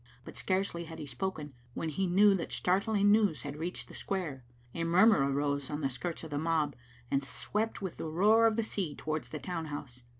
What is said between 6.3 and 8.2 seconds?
the mob, and swept with the